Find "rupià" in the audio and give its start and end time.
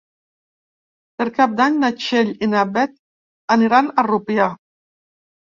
4.11-4.51